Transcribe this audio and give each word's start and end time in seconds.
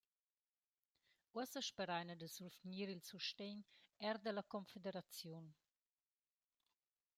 Uossa 1.35 1.61
speraina 1.69 2.13
da 2.19 2.27
survgnir 2.35 2.89
il 2.91 3.03
sustegn 3.11 3.61
eir 4.07 4.17
da 4.23 4.31
la 4.33 4.43
confederaziun. 4.53 5.45